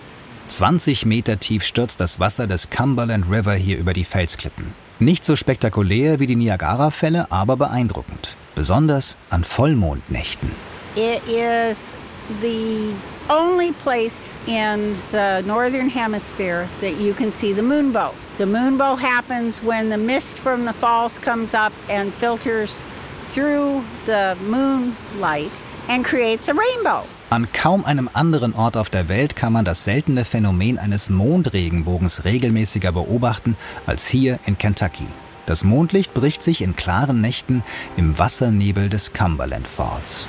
20 0.49 1.07
Meter 1.07 1.39
tief 1.39 1.63
stürzt 1.63 2.01
das 2.01 2.19
Wasser 2.19 2.49
des 2.49 2.69
Cumberland 2.71 3.31
River 3.31 3.55
hier 3.55 3.79
über 3.79 3.93
die 3.93 4.05
Felsklippen. 4.05 4.75
Nicht 5.01 5.25
so 5.25 5.35
spektakulär 5.35 6.21
wie 6.21 6.27
die 6.27 6.37
Niagara-Fälle, 6.37 7.27
aber 7.31 7.57
beeindruckend. 7.57 8.37
Besonders 8.55 9.19
an 9.29 9.43
Vollmondnächten. 9.43 10.53
It 10.95 11.21
is 11.27 11.97
the 12.41 12.95
only 13.29 13.73
place 13.73 14.31
in 14.47 14.97
the 15.11 15.43
northern 15.45 15.89
hemisphere 15.89 16.69
that 16.81 17.01
you 17.01 17.13
can 17.13 17.33
see 17.33 17.53
the 17.53 17.61
moonbow. 17.61 18.13
The 18.39 18.47
moonbow 18.47 18.97
happens 18.97 19.61
when 19.65 19.91
the 19.91 19.99
mist 19.99 20.39
from 20.39 20.65
the 20.65 20.73
falls 20.73 21.19
comes 21.19 21.55
up 21.55 21.73
and 21.89 22.15
filters 22.15 22.85
through 23.23 23.83
the 24.07 24.37
moonlight 24.49 25.61
and 25.89 26.05
creates 26.05 26.49
a 26.49 26.55
rainbow. 26.55 27.05
An 27.31 27.51
kaum 27.53 27.85
einem 27.85 28.09
anderen 28.13 28.55
Ort 28.55 28.77
auf 28.77 28.91
der 28.91 29.09
Welt 29.09 29.35
kann 29.35 29.53
man 29.53 29.65
das 29.65 29.85
seltene 29.85 30.25
Phänomen 30.25 30.79
eines 30.79 31.11
Mondregenbogens 31.11 32.25
regelmäßiger 32.25 32.93
beobachten 32.93 33.57
als 33.87 34.07
hier 34.07 34.39
in 34.47 34.59
Kentucky. 34.59 35.07
Das 35.47 35.65
Mondlicht 35.65 36.15
bricht 36.15 36.43
sich 36.43 36.63
in 36.63 36.77
klaren 36.77 37.21
Nächten 37.21 37.63
im 37.97 38.19
Wassernebel 38.19 38.89
des 38.89 39.13
Cumberland 39.13 39.67
Falls. 39.67 40.29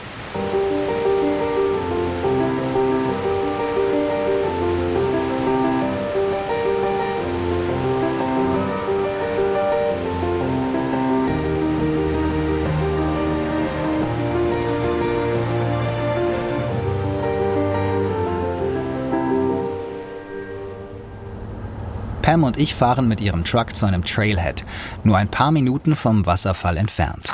Pam 22.36 22.44
und 22.44 22.58
ich 22.58 22.76
fahren 22.76 23.08
mit 23.08 23.22
ihrem 23.22 23.46
Truck 23.46 23.74
zu 23.74 23.86
einem 23.86 24.04
Trailhead, 24.04 24.66
nur 25.06 25.16
ein 25.16 25.30
paar 25.30 25.52
Minuten 25.52 25.96
vom 25.96 26.26
Wasserfall 26.26 26.76
entfernt. 26.76 27.32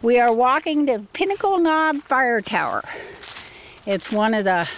We 0.00 0.22
are 0.22 0.30
walking 0.32 0.86
to 0.86 1.00
Pinnacle 1.12 1.58
Knob 1.58 1.96
Fire 2.06 2.40
Tower. 2.40 2.82
It's 3.84 4.12
one 4.12 4.32
of 4.32 4.44
the 4.44 4.70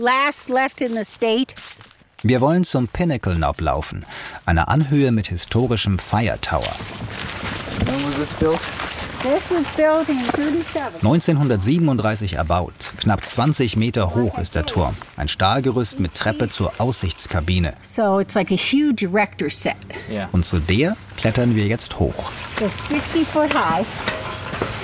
last 0.00 0.50
left 0.50 0.80
in 0.80 0.94
the 0.94 1.04
state. 1.04 1.56
Wir 2.22 2.40
wollen 2.40 2.62
zum 2.62 2.86
Pinnacle 2.86 3.34
Knob 3.34 3.60
laufen, 3.60 4.06
einer 4.46 4.68
Anhöhe 4.68 5.10
mit 5.10 5.26
historischem 5.26 5.98
Fire 5.98 6.38
Tower. 6.40 6.76
When 7.86 8.04
was 8.06 8.18
this 8.18 8.34
built? 8.34 8.60
This 9.22 9.50
was 9.50 9.70
built 9.76 10.08
in 10.08 10.18
37. 10.18 11.00
1937 11.04 12.34
erbaut, 12.34 12.92
knapp 12.98 13.24
20 13.24 13.76
Meter 13.76 14.16
hoch 14.16 14.36
ist 14.36 14.56
der 14.56 14.66
Turm. 14.66 14.96
Ein 15.16 15.28
Stahlgerüst 15.28 16.00
mit 16.00 16.14
Treppe 16.14 16.48
zur 16.48 16.72
Aussichtskabine. 16.78 17.74
So 17.82 18.18
it's 18.18 18.34
like 18.34 18.50
a 18.50 18.56
huge 18.56 19.04
erector 19.04 19.48
set. 19.48 19.76
Yeah. 20.10 20.28
Und 20.32 20.44
zu 20.44 20.58
der 20.58 20.96
klettern 21.16 21.54
wir 21.54 21.66
jetzt 21.66 22.00
hoch. 22.00 22.32
It's 22.60 22.88
60 22.88 23.24
foot 23.24 23.54
high, 23.54 23.86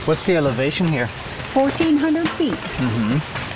What's 0.07 0.25
the 0.25 0.37
elevation 0.37 0.87
here? 0.87 1.09
1,400 1.55 2.29
feet. 2.29 2.55
Ta-da! 2.79 3.48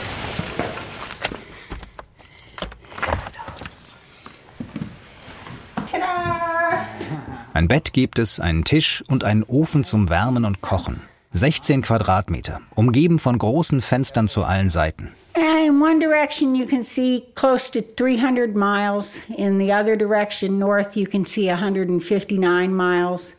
Ein 7.55 7.69
Bett 7.69 7.93
gibt 7.93 8.19
es, 8.19 8.41
einen 8.41 8.65
Tisch 8.65 9.05
und 9.09 9.25
einen 9.25 9.43
Ofen 9.43 9.85
zum 9.85 10.09
Wärmen 10.09 10.47
und 10.47 10.63
Kochen. 10.63 11.03
16 11.35 11.83
Quadratmeter, 11.83 12.63
umgeben 12.75 13.19
von 13.19 13.39
großen 13.39 13.83
Fenstern 13.83 14.27
zu 14.27 14.45
allen 14.45 14.71
Seiten. 14.71 15.13
And 15.35 15.67
in 15.67 15.81
one 15.81 15.99
direction, 15.99 16.55
you 16.55 16.67
can 16.67 16.83
see 16.83 17.25
close 17.35 17.71
to 17.71 17.81
300 17.83 18.55
miles. 18.55 19.19
In 19.37 19.59
the 19.59 19.71
other 19.71 19.97
direction, 19.97 20.59
north, 20.59 20.97
you 20.97 21.07
can 21.07 21.27
see 21.27 21.49
159 21.49 22.75
miles. 22.75 23.35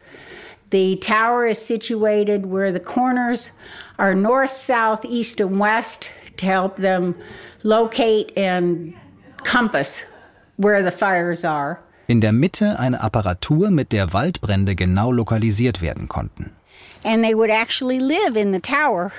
The 0.70 0.96
tower 0.98 1.48
is 1.48 1.58
situated 1.58 2.46
where 2.46 2.72
the 2.72 2.80
corners 2.80 3.52
are 3.98 4.16
north, 4.16 4.52
south, 4.52 5.06
east, 5.06 5.40
and 5.40 5.60
west 5.60 6.12
to 6.38 6.46
help 6.46 6.78
them 6.78 7.16
locate 7.64 8.32
and 8.38 8.94
compass 9.44 10.04
where 10.58 10.84
the 10.84 10.92
fires 10.92 11.44
are. 11.44 11.80
In 12.14 12.22
der 12.22 12.32
Mitte 12.32 12.78
eine 12.78 13.02
Apparatur, 13.02 13.72
mit 13.72 13.92
der 13.92 14.14
Waldbrände 14.14 14.76
genau 14.76 15.12
lokalisiert 15.12 15.82
werden 15.82 16.08
konnten. 16.08 16.52
And 17.04 17.24
they 17.24 17.34
would 17.34 17.50
actually 17.50 17.98
live 17.98 18.36
in 18.36 18.54
the 18.54 18.60
tower 18.60 19.12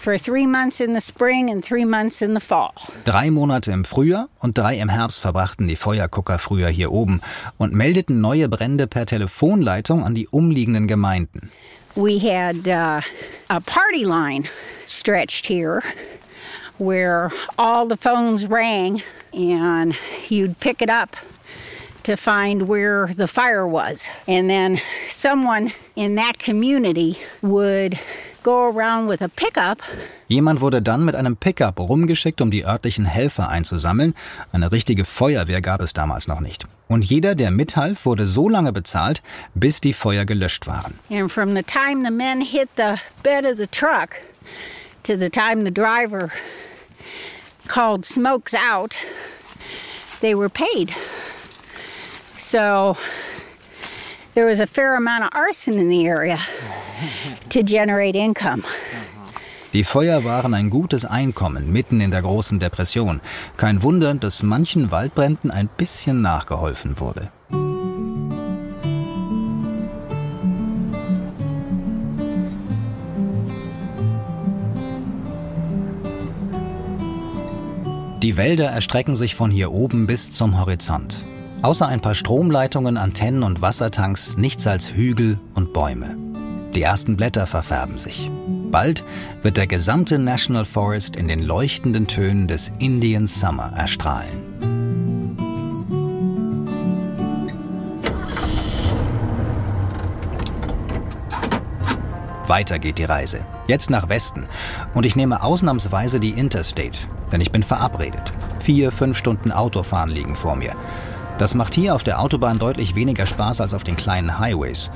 for 0.00 0.16
three 0.16 0.46
months 0.46 0.80
in 0.80 0.94
the 0.94 1.02
spring 1.02 1.50
and 1.50 1.62
three 1.62 1.84
months 1.84 2.22
in 2.22 2.34
the 2.34 2.40
fall. 2.40 2.72
Drei 3.04 3.30
Monate 3.30 3.72
im 3.72 3.84
Frühjahr 3.84 4.30
und 4.38 4.56
drei 4.56 4.78
im 4.78 4.88
Herbst 4.88 5.20
verbrachten 5.20 5.68
die 5.68 5.76
Feuergucker 5.76 6.38
früher 6.38 6.68
hier 6.68 6.92
oben 6.92 7.20
und 7.58 7.74
meldeten 7.74 8.22
neue 8.22 8.48
Brände 8.48 8.86
per 8.86 9.04
Telefonleitung 9.04 10.02
an 10.02 10.14
die 10.14 10.28
umliegenden 10.28 10.88
Gemeinden. 10.88 11.50
we 11.94 12.20
had 12.20 12.66
uh, 12.66 13.02
a 13.50 13.60
party 13.60 14.06
line 14.06 14.48
stretched 14.86 15.44
here 15.44 15.82
where 16.78 17.30
all 17.58 17.86
the 17.86 17.98
phones 17.98 18.46
rang 18.46 19.02
and 19.34 19.94
you'd 20.30 20.58
pick 20.58 20.80
it 20.80 20.88
up 20.88 21.14
to 22.08 22.16
find 22.16 22.68
where 22.68 23.08
the 23.14 23.26
fire 23.26 23.66
was. 23.66 24.08
And 24.26 24.48
then 24.48 24.78
someone 25.08 25.72
in 25.94 26.14
that 26.16 26.38
community 26.38 27.18
would 27.42 27.98
go 28.42 28.66
around 28.66 29.08
with 29.08 29.20
a 29.20 29.28
pickup 29.28 29.82
Jemand 30.30 30.60
wurde 30.60 30.82
dann 30.82 31.06
mit 31.06 31.16
einem 31.16 31.38
Pickup 31.38 31.80
rumgeschickt, 31.80 32.42
um 32.42 32.50
die 32.50 32.62
örtlichen 32.66 33.06
Helfer 33.06 33.48
einzusammeln. 33.48 34.14
Eine 34.52 34.70
richtige 34.72 35.06
Feuerwehr 35.06 35.62
gab 35.62 35.80
es 35.80 35.94
damals 35.94 36.28
noch 36.28 36.40
nicht. 36.40 36.66
Und 36.86 37.02
jeder, 37.02 37.34
der 37.34 37.50
mithalf, 37.50 38.04
wurde 38.04 38.26
so 38.26 38.46
lange 38.46 38.74
bezahlt, 38.74 39.22
bis 39.54 39.80
die 39.80 39.94
Feuer 39.94 40.26
gelöscht 40.26 40.66
waren. 40.66 40.98
And 41.10 41.32
from 41.32 41.56
the 41.56 41.62
time 41.62 42.04
the 42.04 42.10
men 42.10 42.42
hit 42.42 42.68
the 42.76 42.96
bed 43.22 43.46
of 43.46 43.56
the 43.56 43.66
truck 43.66 44.16
to 45.04 45.16
the 45.16 45.30
time 45.30 45.64
the 45.64 45.72
driver 45.72 46.30
called 47.66 48.04
smokes 48.04 48.54
out, 48.54 48.98
they 50.20 50.34
were 50.34 50.50
paid. 50.50 50.92
So 52.38 52.96
there 54.34 54.46
was 54.46 54.60
a 54.60 54.66
fair 54.66 54.96
amount 54.96 55.24
of 55.24 55.30
arson 55.32 55.76
in 55.76 55.88
the 55.88 56.06
area 56.06 56.38
to 57.48 57.62
generate 57.62 58.14
income. 58.14 58.62
Die 59.72 59.84
Feuer 59.84 60.24
waren 60.24 60.54
ein 60.54 60.70
gutes 60.70 61.04
Einkommen 61.04 61.70
mitten 61.70 62.00
in 62.00 62.10
der 62.10 62.22
großen 62.22 62.58
Depression. 62.58 63.20
Kein 63.56 63.82
Wunder, 63.82 64.14
dass 64.14 64.42
manchen 64.42 64.90
Waldbränden 64.90 65.50
ein 65.50 65.68
bisschen 65.76 66.22
nachgeholfen 66.22 67.00
wurde. 67.00 67.30
Die 78.22 78.36
Wälder 78.36 78.70
erstrecken 78.70 79.16
sich 79.16 79.34
von 79.34 79.50
hier 79.50 79.72
oben 79.72 80.06
bis 80.06 80.32
zum 80.32 80.58
Horizont. 80.58 81.24
Außer 81.60 81.88
ein 81.88 82.00
paar 82.00 82.14
Stromleitungen, 82.14 82.96
Antennen 82.96 83.42
und 83.42 83.60
Wassertanks 83.60 84.36
nichts 84.36 84.66
als 84.66 84.92
Hügel 84.92 85.38
und 85.54 85.72
Bäume. 85.72 86.16
Die 86.74 86.82
ersten 86.82 87.16
Blätter 87.16 87.46
verfärben 87.46 87.98
sich. 87.98 88.30
Bald 88.70 89.02
wird 89.42 89.56
der 89.56 89.66
gesamte 89.66 90.18
National 90.18 90.64
Forest 90.64 91.16
in 91.16 91.26
den 91.26 91.42
leuchtenden 91.42 92.06
Tönen 92.06 92.46
des 92.46 92.70
Indian 92.78 93.26
Summer 93.26 93.72
erstrahlen. 93.76 94.48
Weiter 102.46 102.78
geht 102.78 102.98
die 102.98 103.04
Reise. 103.04 103.40
Jetzt 103.66 103.90
nach 103.90 104.08
Westen. 104.08 104.46
Und 104.94 105.04
ich 105.04 105.16
nehme 105.16 105.42
ausnahmsweise 105.42 106.20
die 106.20 106.30
Interstate, 106.30 107.08
denn 107.32 107.40
ich 107.40 107.52
bin 107.52 107.62
verabredet. 107.62 108.32
Vier, 108.60 108.90
fünf 108.92 109.18
Stunden 109.18 109.52
Autofahren 109.52 110.10
liegen 110.10 110.34
vor 110.34 110.56
mir. 110.56 110.72
Das 111.38 111.54
macht 111.54 111.74
hier 111.74 111.94
auf 111.94 112.02
der 112.02 112.20
Autobahn 112.20 112.58
deutlich 112.58 112.96
weniger 112.96 113.26
Spaß 113.26 113.60
als 113.60 113.72
auf 113.72 113.84
den 113.84 113.96
kleinen 113.96 114.38
Highways. 114.38 114.90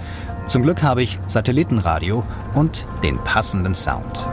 Zum 0.47 0.63
Glück 0.63 0.83
habe 0.83 1.03
ich 1.03 1.19
Satellitenradio 1.29 2.25
und 2.55 2.85
den 3.05 3.19
passenden 3.19 3.77
Sound. 3.77 4.27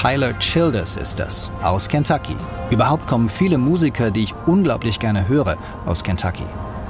Tyler 0.00 0.32
Childers 0.38 0.96
ist 0.96 1.20
das, 1.20 1.50
aus 1.62 1.86
Kentucky. 1.86 2.34
Überhaupt 2.70 3.06
kommen 3.06 3.28
viele 3.28 3.58
Musiker, 3.58 4.10
die 4.10 4.22
ich 4.22 4.34
unglaublich 4.46 4.98
gerne 4.98 5.28
höre, 5.28 5.58
aus 5.84 6.02
Kentucky. 6.02 6.46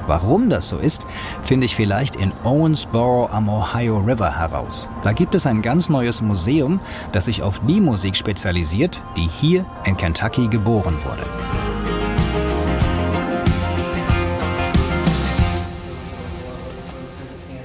Warum 0.06 0.48
das 0.48 0.68
so 0.68 0.78
ist, 0.78 1.04
finde 1.42 1.66
ich 1.66 1.74
vielleicht 1.74 2.14
in 2.14 2.30
Owensboro 2.44 3.28
am 3.32 3.48
Ohio 3.48 3.98
River 3.98 4.38
heraus. 4.38 4.88
Da 5.02 5.12
gibt 5.12 5.34
es 5.34 5.44
ein 5.44 5.60
ganz 5.60 5.88
neues 5.88 6.22
Museum, 6.22 6.78
das 7.10 7.24
sich 7.24 7.42
auf 7.42 7.60
die 7.66 7.80
Musik 7.80 8.16
spezialisiert, 8.16 9.02
die 9.16 9.26
hier 9.26 9.64
in 9.84 9.96
Kentucky 9.96 10.46
geboren 10.46 10.96
wurde. 11.04 11.59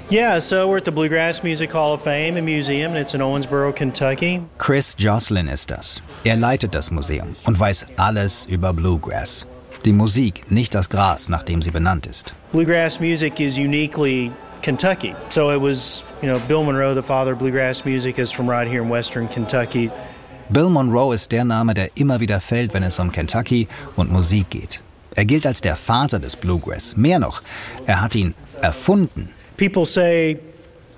Yeah, 0.08 0.38
so 0.38 0.68
we're 0.68 0.78
at 0.78 0.86
the 0.86 0.92
Bluegrass 0.92 1.44
Music 1.44 1.72
Hall 1.72 1.92
of 1.92 2.02
Fame 2.04 2.38
and 2.38 2.46
Museum, 2.46 2.92
and 2.92 3.00
it's 3.00 3.16
in 3.16 3.22
Owensboro, 3.22 3.76
Kentucky. 3.76 4.40
Chris 4.60 4.96
Jocelyn 5.00 5.48
ist 5.48 5.72
das. 5.72 6.00
Er 6.24 6.36
leitet 6.36 6.76
das 6.76 6.92
Museum 6.92 7.36
und 7.46 7.60
weiß 7.60 7.88
alles 7.98 8.46
über 8.46 8.72
Bluegrass. 8.72 9.48
Die 9.84 9.94
Musik, 9.94 10.52
nicht 10.52 10.76
das 10.76 10.90
Gras, 10.90 11.28
nach 11.28 11.42
dem 11.42 11.64
sie 11.64 11.72
benannt 11.72 12.06
ist. 12.06 12.36
Bluegrass 12.52 13.00
music 13.00 13.40
is 13.40 13.58
uniquely 13.58 14.32
Kentucky. 14.62 15.16
So 15.30 15.50
it 15.50 15.60
was, 15.60 16.06
you 16.22 16.30
know, 16.30 16.40
Bill 16.48 16.64
Monroe, 16.64 16.94
the 16.94 17.02
father 17.02 17.34
of 17.34 17.40
bluegrass 17.40 17.84
music, 17.84 18.20
is 18.20 18.32
from 18.32 18.48
right 18.48 18.68
here 18.68 18.84
in 18.84 18.90
western 18.92 19.28
Kentucky. 19.28 19.90
Bill 20.50 20.70
Monroe 20.70 21.16
ist 21.16 21.32
der 21.32 21.46
Name, 21.46 21.74
der 21.74 21.90
immer 21.96 22.20
wieder 22.20 22.40
fällt, 22.40 22.76
wenn 22.76 22.84
es 22.84 23.00
um 23.00 23.12
Kentucky 23.12 23.68
und 23.96 24.12
Musik 24.12 24.52
geht. 24.52 24.82
Er 25.16 25.26
gilt 25.26 25.48
als 25.48 25.62
der 25.62 25.76
Vater 25.76 26.20
des 26.20 26.36
Bluegrass. 26.36 26.96
Mehr 26.96 27.18
noch, 27.18 27.42
er 27.88 28.02
hat 28.02 28.14
ihn 28.14 28.36
erfunden. 28.62 29.30
People 29.58 29.86
say 29.86 30.38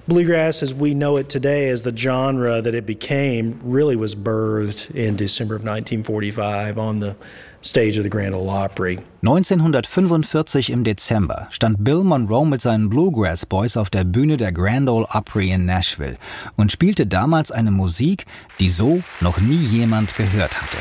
bluegrass 0.07 0.63
as 0.63 0.73
we 0.73 0.93
know 0.93 1.17
it 1.17 1.29
today 1.29 1.69
as 1.69 1.83
the 1.83 1.95
genre 1.95 2.61
that 2.61 2.73
it 2.73 2.85
became 2.85 3.59
really 3.63 3.95
was 3.95 4.15
birthed 4.15 4.89
in 4.95 5.15
December 5.15 5.55
of 5.55 5.61
1945 5.61 6.77
on 6.79 6.99
the 6.99 7.15
stage 7.61 7.97
of 7.97 8.03
the 8.03 8.09
Grand 8.09 8.33
Ole 8.33 8.49
Opry. 8.49 8.97
1945 9.21 10.69
im 10.69 10.83
Dezember 10.83 11.47
stand 11.51 11.83
Bill 11.83 12.03
Monroe 12.03 12.45
mit 12.45 12.61
seinen 12.61 12.89
Bluegrass 12.89 13.45
Boys 13.45 13.77
auf 13.77 13.89
der 13.89 14.05
Bühne 14.05 14.37
der 14.37 14.51
Grand 14.51 14.89
Ole 14.89 15.05
Opry 15.13 15.51
in 15.51 15.65
Nashville 15.65 16.17
und 16.55 16.71
spielte 16.71 17.05
damals 17.05 17.51
eine 17.51 17.71
Musik, 17.71 18.25
die 18.59 18.69
so 18.69 19.03
noch 19.21 19.39
nie 19.39 19.57
jemand 19.57 20.15
gehört 20.15 20.61
hatte. 20.61 20.77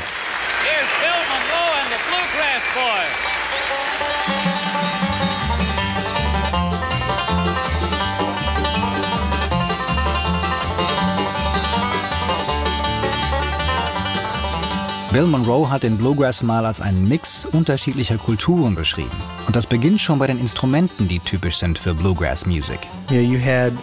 Bill 15.17 15.25
Monroe 15.25 15.67
hat 15.67 15.81
den 15.81 15.97
Bluegrass 15.97 16.43
mal 16.43 16.63
als 16.63 16.79
einen 16.79 17.07
Mix 17.07 17.47
unterschiedlicher 17.47 18.19
Kulturen 18.19 18.75
beschrieben. 18.75 19.09
Und 19.47 19.55
das 19.55 19.65
beginnt 19.65 19.99
schon 19.99 20.19
bei 20.19 20.27
den 20.27 20.37
Instrumenten, 20.37 21.07
die 21.07 21.17
typisch 21.17 21.57
sind 21.57 21.79
für 21.79 21.95
Bluegrass 21.95 22.45
Music. 22.45 22.77
You, 23.09 23.21
know, 23.21 23.31
you 23.31 23.39
had 23.39 23.73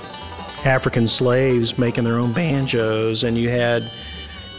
African 0.65 1.09
slaves 1.09 1.77
making 1.77 2.05
their 2.05 2.21
own 2.21 2.33
banjos, 2.33 3.25
and 3.25 3.37
you 3.37 3.51
had 3.51 3.83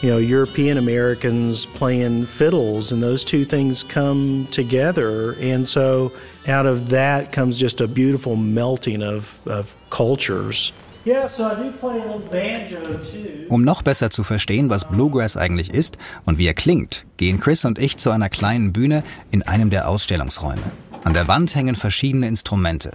you 0.02 0.10
know 0.10 0.18
European 0.18 0.78
Americans 0.78 1.66
playing 1.66 2.26
fiddles, 2.26 2.92
and 2.92 3.02
those 3.02 3.24
two 3.24 3.46
things 3.46 3.82
come 3.82 4.46
together, 4.52 5.38
and 5.40 5.66
so 5.66 6.12
out 6.46 6.66
of 6.66 6.90
that 6.90 7.32
comes 7.32 7.58
just 7.58 7.80
a 7.80 7.88
beautiful 7.88 8.36
melting 8.36 9.02
of, 9.02 9.40
of 9.48 9.78
cultures. 9.90 10.74
Yeah, 11.06 11.28
so 11.30 11.44
I 11.44 11.54
do 11.54 11.72
play 11.72 12.02
a 12.02 12.04
little 12.04 12.20
banjo 12.32 12.80
too. 12.98 13.46
Um 13.50 13.64
noch 13.64 13.84
besser 13.84 14.10
zu 14.10 14.24
verstehen, 14.24 14.72
was 14.72 14.86
Bluegrass 14.86 15.38
eigentlich 15.38 15.72
ist 15.72 16.00
und 16.26 16.40
wie 16.40 16.48
er 16.48 16.56
klingt, 16.56 17.06
gehen 17.18 17.40
Chris 17.40 17.64
und 17.64 17.78
ich 17.78 17.98
zu 17.98 18.10
einer 18.10 18.28
kleinen 18.28 18.74
Bühne 18.74 19.04
in 19.30 19.44
einem 19.44 19.70
der 19.70 19.88
Ausstellungsräume. 19.88 20.64
An 21.04 21.14
der 21.14 21.28
Wand 21.28 21.54
hängen 21.54 21.76
verschiedene 21.76 22.28
Instrumente. 22.28 22.94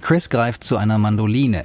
Chris 0.00 0.30
greift 0.30 0.62
zu 0.62 0.76
einer 0.76 0.98
Mandoline, 0.98 1.64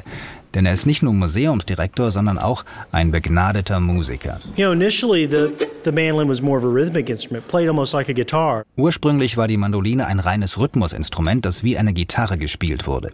denn 0.55 0.65
er 0.65 0.73
ist 0.73 0.87
nicht 0.87 1.03
nur 1.03 1.13
Museumsdirektor, 1.13 2.09
sondern 2.09 2.39
auch 2.39 2.65
ein 2.91 3.11
begnadeter 3.11 3.79
Musiker. 3.79 4.39
You 4.55 4.65
know, 4.65 4.71
initially 4.71 5.27
the, 5.29 5.51
the 5.85 5.91
mandolin 5.91 6.27
was 6.27 6.41
more 6.41 6.57
of 6.57 6.63
a 6.63 6.73
rhythmic 6.73 7.07
instrument, 7.07 7.47
played 7.47 7.67
almost 7.67 7.93
like 7.93 8.09
a 8.09 8.13
guitar. 8.13 8.63
Ursprünglich 8.77 9.37
war 9.37 9.47
die 9.47 9.57
Mandoline 9.57 10.07
ein 10.07 10.19
reines 10.19 10.57
Rhythmusinstrument, 10.57 11.45
das 11.45 11.63
wie 11.63 11.77
eine 11.77 11.93
Gitarre 11.93 12.39
gespielt 12.39 12.87
wurde. 12.87 13.11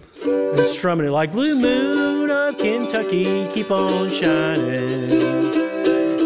It 0.56 1.12
like 1.12 1.34
Blue 1.34 1.56
Moon 1.56 2.00
of 2.00 2.09
Kentucky, 2.90 3.48
keep 3.54 3.70
on 3.70 4.10
shining. 4.10 5.12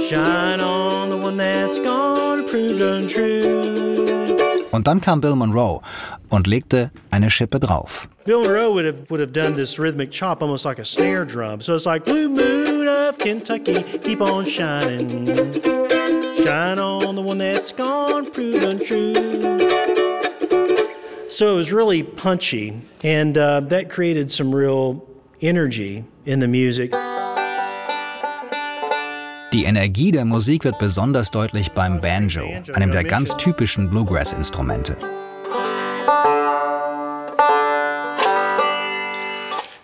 Shine 0.08 0.62
on 0.62 1.10
the 1.10 1.18
one 1.18 1.36
that's 1.36 1.78
gone, 1.78 2.48
proved 2.48 2.80
untrue. 2.80 4.70
Und 4.72 4.88
dann 4.88 5.02
kam 5.02 5.20
Bill 5.20 5.36
Monroe 5.36 5.82
und 6.30 6.48
legte 6.48 6.90
eine 7.12 7.30
Schippe 7.30 7.60
drauf. 7.60 8.08
Bill 8.24 8.44
Monroe 8.44 8.72
would 8.72 8.86
have 8.86 9.12
would 9.12 9.20
have 9.20 9.34
done 9.34 9.56
this 9.56 9.78
rhythmic 9.78 10.10
chop 10.10 10.42
almost 10.42 10.64
like 10.64 10.80
a 10.80 10.86
snare 10.86 11.26
drum. 11.26 11.60
So 11.60 11.76
it's 11.76 11.86
like 11.86 12.06
Blue 12.06 12.30
Moon 12.30 12.88
of 12.88 13.18
Kentucky, 13.18 13.84
keep 14.00 14.22
on 14.22 14.46
shining. 14.46 15.28
Shine 16.46 16.80
on 16.80 17.16
the 17.16 17.22
one 17.22 17.40
that's 17.40 17.74
gone, 17.74 18.32
proved 18.32 18.64
untrue. 18.64 19.14
So 21.28 21.52
it 21.52 21.58
was 21.58 21.74
really 21.74 22.04
punchy, 22.04 22.82
and 23.04 23.38
uh, 23.38 23.60
that 23.68 23.90
created 23.90 24.32
some 24.32 24.56
real 24.56 25.06
energy 25.42 26.06
in 26.26 26.42
the 26.42 26.48
music. 26.48 26.94
Die 29.54 29.66
Energie 29.66 30.12
der 30.12 30.26
Musik 30.26 30.64
wird 30.64 30.80
besonders 30.80 31.30
deutlich 31.30 31.72
beim 31.74 32.02
Banjo, 32.02 32.44
einem 32.74 32.92
der 32.92 33.04
ganz 33.04 33.38
typischen 33.38 33.90
Bluegrass-Instrumente. 33.90 34.98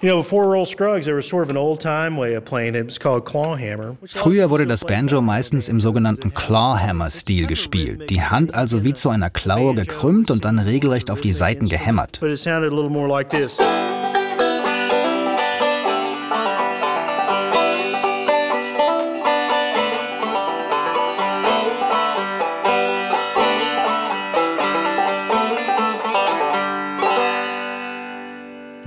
You 0.02 0.08
know, 0.08 0.20
before 0.20 0.56
Earl 0.56 0.66
Scruggs, 0.66 1.06
there 1.06 1.18
was 1.18 1.28
sort 1.28 1.44
of 1.44 1.50
an 1.50 1.58
old-time 1.58 2.16
way 2.16 2.38
of 2.38 2.46
playing 2.46 2.74
it. 2.74 2.80
It 2.80 2.88
was 2.88 2.98
called 2.98 3.26
clawhammer. 3.26 3.98
Früher 4.08 4.50
wurde 4.50 4.66
das 4.66 4.86
Banjo 4.86 5.22
meistens 5.22 5.68
im 5.68 5.82
sogenannten 5.82 6.34
Clawhammer-Stil 6.34 7.48
gespielt. 7.48 8.10
Die 8.10 8.22
Hand 8.22 8.56
also 8.56 8.86
wie 8.86 8.94
zu 8.94 9.10
einer 9.10 9.30
Klaue 9.30 9.76
gekrümmt 9.76 10.32
und 10.32 10.46
dann 10.46 10.58
regelrecht 10.58 11.12
auf 11.12 11.20
die 11.20 11.34
Saiten 11.34 11.68
gehämmert. 11.68 12.22
But 12.22 12.30
it 12.30 12.40
sounded 12.40 12.72
a 12.72 12.76
little 12.76 12.90
more 12.90 13.10
like 13.10 13.30
this. 13.30 13.60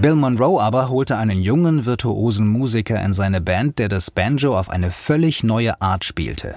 Bill 0.03 0.17
Monroe 0.17 0.59
aber 0.59 0.89
holte 0.89 1.17
einen 1.17 1.43
jungen, 1.43 1.87
virtuosen 1.87 2.49
Musiker 2.49 3.01
in 3.05 3.13
seine 3.13 3.41
Band, 3.41 3.79
der 3.79 3.89
das 3.89 4.11
Banjo 4.11 4.59
auf 4.59 4.69
eine 4.69 4.91
völlig 4.91 5.45
neue 5.45 5.81
Art 5.81 6.05
spielte. 6.05 6.57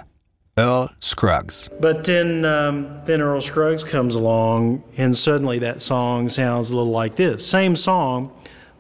Earl 0.58 0.90
Scruggs. 1.00 1.70
But 1.80 2.06
then, 2.06 2.44
um, 2.44 2.88
then 3.06 3.22
Earl 3.22 3.42
Scruggs 3.42 3.84
comes 3.84 4.16
along, 4.16 4.84
and 4.98 5.16
suddenly 5.16 5.60
that 5.60 5.84
song 5.84 6.28
sounds 6.28 6.72
a 6.72 6.76
little 6.76 6.92
like 6.92 7.18
this. 7.18 7.48
Same 7.48 7.76
song, 7.76 8.32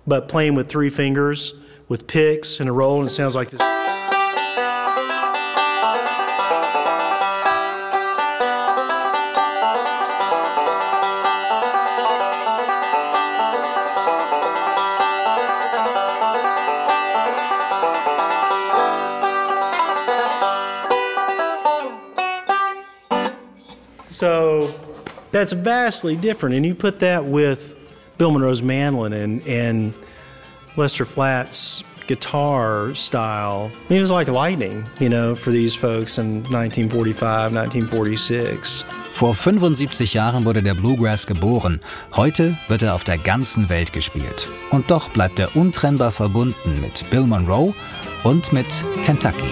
but 0.07 0.27
playing 0.27 0.55
with 0.55 0.67
three 0.67 0.89
fingers, 0.89 1.53
with 1.87 2.07
picks 2.07 2.59
and 2.59 2.67
a 2.67 2.73
roll, 2.73 3.01
and 3.01 3.07
it 3.07 3.13
sounds 3.13 3.35
like 3.35 3.51
this. 3.51 3.84
That's 25.35 25.51
vastly 25.51 26.15
different. 26.15 26.55
And 26.55 26.65
you 26.65 26.73
put 26.73 26.99
that 26.99 27.25
with 27.25 27.75
Bill 28.17 28.31
Monroe's 28.31 28.63
mandolin 28.63 29.11
and, 29.11 29.45
and 29.45 29.93
Lester 30.77 31.03
Flatt's 31.03 31.83
guitar 32.07 32.95
style. 32.95 33.69
I 33.73 33.89
mean, 33.89 33.99
it 33.99 34.01
was 34.01 34.11
like 34.11 34.29
lightning, 34.29 34.85
you 34.97 35.09
know, 35.09 35.35
for 35.35 35.51
these 35.51 35.75
folks 35.75 36.17
in 36.17 36.43
1945, 36.43 37.51
1946. 37.51 38.85
Vor 39.11 39.33
75 39.33 40.13
Jahren 40.13 40.45
wurde 40.45 40.63
der 40.63 40.73
Bluegrass 40.73 41.27
geboren. 41.27 41.81
Heute 42.15 42.57
wird 42.69 42.83
er 42.83 42.93
auf 42.95 43.03
der 43.03 43.17
ganzen 43.17 43.67
Welt 43.67 43.91
gespielt. 43.91 44.47
Und 44.71 44.89
doch 44.89 45.09
bleibt 45.09 45.39
er 45.39 45.53
untrennbar 45.55 46.11
verbunden 46.11 46.79
mit 46.79 47.09
Bill 47.09 47.23
Monroe 47.23 47.73
und 48.23 48.53
mit 48.53 48.67
Kentucky. 49.03 49.51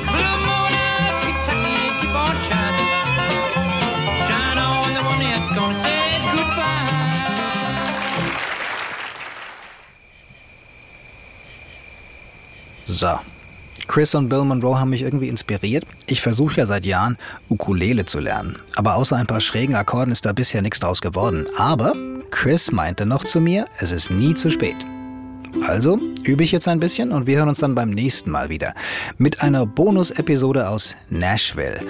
So. 12.93 13.19
Chris 13.88 14.13
und 14.13 14.29
Bill 14.29 14.45
Monroe 14.45 14.79
haben 14.79 14.91
mich 14.91 15.01
irgendwie 15.01 15.27
inspiriert. 15.27 15.84
Ich 16.06 16.21
versuche 16.21 16.58
ja 16.58 16.65
seit 16.67 16.86
Jahren, 16.86 17.17
Ukulele 17.49 18.06
zu 18.06 18.19
lernen. 18.19 18.58
Aber 18.75 18.95
außer 18.95 19.17
ein 19.17 19.25
paar 19.25 19.41
schrägen 19.41 19.75
Akkorden 19.75 20.12
ist 20.12 20.25
da 20.25 20.32
bisher 20.32 20.62
nichts 20.62 20.79
draus 20.79 21.01
geworden. 21.01 21.47
Aber 21.58 21.95
Chris 22.29 22.71
meinte 22.71 23.08
noch 23.08 23.23
zu 23.23 23.41
mir, 23.41 23.65
es 23.79 23.91
ist 23.91 24.12
nie 24.12 24.36
zu 24.36 24.51
spät. 24.51 24.75
Also 25.67 25.99
übe 26.23 26.43
ich 26.43 26.51
jetzt 26.51 26.67
ein 26.67 26.79
bisschen 26.79 27.12
und 27.12 27.25
wir 27.25 27.38
hören 27.38 27.49
uns 27.49 27.60
dann 27.60 27.73
beim 27.73 27.89
nächsten 27.89 28.29
Mal 28.29 28.49
wieder. 28.49 28.75
Mit 29.17 29.41
einer 29.41 29.65
Bonus-Episode 29.65 30.69
aus 30.69 30.95
Nashville. 31.10 31.82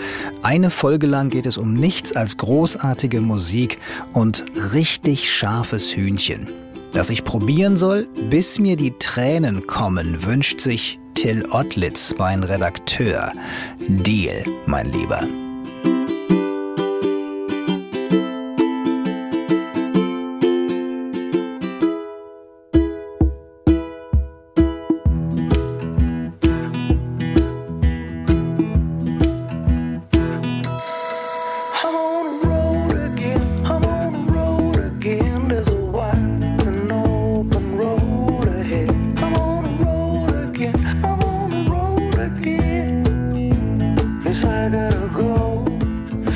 Eine 0.41 0.69
Folge 0.69 1.07
lang 1.07 1.29
geht 1.29 1.45
es 1.45 1.57
um 1.57 1.73
nichts 1.73 2.15
als 2.15 2.37
großartige 2.37 3.19
Musik 3.19 3.77
und 4.13 4.45
richtig 4.73 5.29
scharfes 5.31 5.95
Hühnchen. 5.95 6.62
Das 6.93 7.09
ich 7.09 7.23
probieren 7.23 7.75
soll, 7.75 8.07
bis 8.29 8.59
mir 8.59 8.77
die 8.77 8.97
Tränen 8.99 9.65
kommen, 9.65 10.25
wünscht 10.25 10.61
sich 10.61 10.99
Till 11.15 11.45
Ottlitz, 11.51 12.15
mein 12.17 12.43
Redakteur. 12.43 13.31
Deal, 13.87 14.43
mein 14.65 14.91
Lieber. 14.91 15.27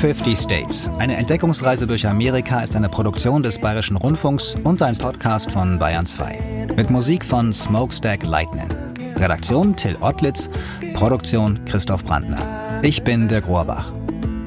Fifty 0.00 0.36
States. 0.36 0.88
Eine 0.98 1.16
Entdeckungsreise 1.16 1.88
durch 1.88 2.06
Amerika 2.06 2.60
ist 2.60 2.76
eine 2.76 2.88
Produktion 2.88 3.42
des 3.42 3.58
Bayerischen 3.58 3.96
Rundfunks 3.96 4.54
und 4.62 4.80
ein 4.80 4.96
Podcast 4.96 5.50
von 5.50 5.76
Bayern 5.76 6.06
2. 6.06 6.68
Mit 6.76 6.88
Musik 6.88 7.24
von 7.24 7.52
Smokestack 7.52 8.22
Lightning. 8.22 8.68
Redaktion 9.16 9.74
Till 9.74 9.96
Ottlitz, 10.00 10.50
Produktion 10.94 11.64
Christoph 11.64 12.04
Brandner. 12.04 12.80
Ich 12.84 13.02
bin 13.02 13.26
der 13.26 13.40
Grohrbach. 13.40 13.92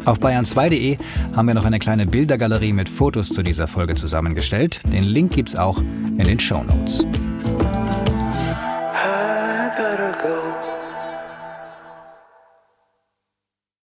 Auf 0.06 0.20
bayern2.de 0.20 0.98
haben 1.36 1.48
wir 1.48 1.54
noch 1.54 1.66
eine 1.66 1.80
kleine 1.80 2.06
Bildergalerie 2.06 2.72
mit 2.72 2.88
Fotos 2.88 3.28
zu 3.28 3.44
dieser 3.44 3.68
Folge 3.68 3.96
zusammengestellt. 3.96 4.80
Den 4.86 5.04
Link 5.04 5.34
gibt's 5.34 5.58
auch 5.58 5.80
in 5.80 6.24
den 6.24 6.40
Show 6.40 6.64
Notes. 6.64 7.06